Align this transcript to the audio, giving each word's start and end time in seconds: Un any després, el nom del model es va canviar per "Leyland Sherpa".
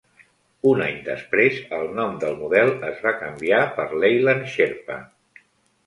Un 0.69 0.79
any 0.85 0.95
després, 1.09 1.59
el 1.79 1.85
nom 1.99 2.17
del 2.25 2.35
model 2.41 2.73
es 2.91 3.07
va 3.07 3.15
canviar 3.23 3.63
per 3.79 3.89
"Leyland 4.07 4.53
Sherpa". 4.57 5.03